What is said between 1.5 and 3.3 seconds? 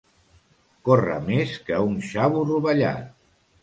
que un xavo rovellat.